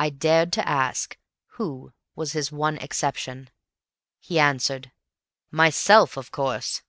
[0.00, 1.16] I dared to ask
[1.50, 3.50] who was his one exception.
[4.18, 4.90] He answered,
[5.52, 6.82] "Myself, of course."